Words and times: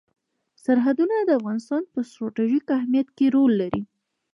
سرحدونه 0.63 1.15
د 1.21 1.29
افغانستان 1.39 1.81
په 1.93 1.99
ستراتیژیک 2.09 2.65
اهمیت 2.77 3.07
کې 3.17 3.25
رول 3.35 3.51
لري. 3.61 3.81